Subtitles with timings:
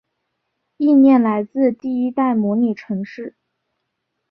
[0.77, 3.35] 意念来自第一代模拟城市。